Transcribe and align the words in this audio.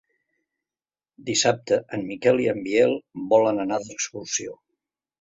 Dissabte 1.27 1.79
en 1.99 2.07
Miquel 2.09 2.43
i 2.47 2.51
en 2.57 2.65
Biel 2.71 2.99
volen 3.37 3.65
anar 3.69 3.83
d'excursió. 3.89 4.61